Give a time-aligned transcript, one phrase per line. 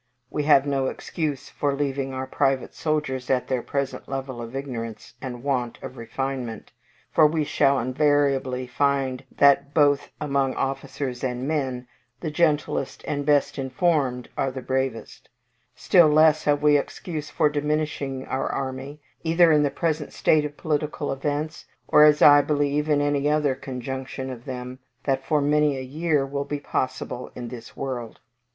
[0.31, 5.13] We have no excuse for leaving our private soldiers at their present level of ignorance
[5.21, 6.71] and want of refinement,
[7.11, 11.87] for we shall invariably find that, both among officers and men,
[12.19, 15.29] the gentlest and best informed are the bravest;
[15.75, 20.57] still less have we excuse for diminishing our army, either in the present state of
[20.57, 25.77] political events, or, as I believe, in any other conjunction of them that for many
[25.77, 28.19] a year will be possible in this world.